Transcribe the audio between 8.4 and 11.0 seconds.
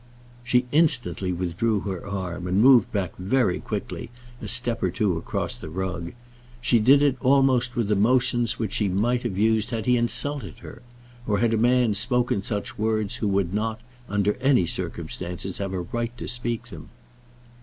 which she might have used had he insulted her;